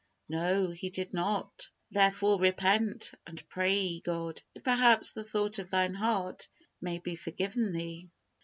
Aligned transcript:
No; 0.27 0.71
he 0.71 0.89
did 0.89 1.13
not. 1.13 1.69
"Therefore, 1.91 2.39
repent, 2.39 3.11
and 3.27 3.47
pray 3.49 3.99
God, 3.99 4.41
if, 4.55 4.63
perhaps, 4.63 5.11
the 5.13 5.23
thought 5.23 5.59
of 5.59 5.69
thine 5.69 5.93
heart 5.93 6.49
may 6.81 6.97
be 6.97 7.15
forgiven 7.15 7.71
thee." 7.71 8.09